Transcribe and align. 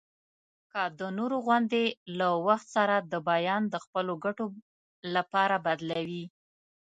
که 0.71 0.81
د 0.99 1.01
نورو 1.17 1.37
غوندي 1.45 1.85
له 2.19 2.27
وخت 2.47 2.67
سره 2.77 2.95
د 3.11 3.13
بیان 3.29 3.61
د 3.69 3.75
خپلو 3.85 4.13
ګټو 4.25 4.45
لپاره 5.15 5.55
بدلوي. 5.65 6.25